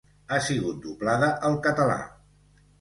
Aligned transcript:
Ha 0.29 0.39
sigut 0.45 0.79
doblada 0.87 1.29
al 1.51 1.61
català. 1.69 2.03